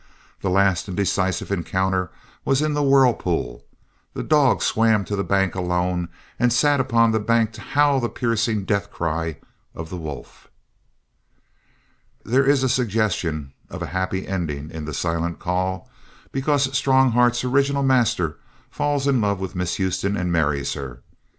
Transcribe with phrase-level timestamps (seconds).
[0.41, 2.09] The last and decisive encounter
[2.43, 3.63] was in the whirlpool.
[4.15, 8.09] The dog swam to the bank alone and sat upon the bank to howl the
[8.09, 9.37] piercing death cry
[9.75, 10.47] of the wolf.
[12.25, 15.87] There is a suggestion of a happy ending in The Silent Call
[16.31, 18.39] because Strongheart's original master
[18.71, 21.03] falls in love with Miss Houston and marries her.